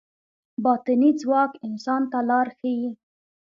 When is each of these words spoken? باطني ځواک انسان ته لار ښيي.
باطني 0.63 1.09
ځواک 1.21 1.51
انسان 1.67 2.01
ته 2.11 2.19
لار 2.29 2.47
ښيي. 2.57 2.89